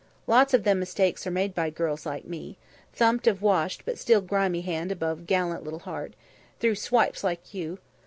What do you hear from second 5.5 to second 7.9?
little heart "through swipes like you.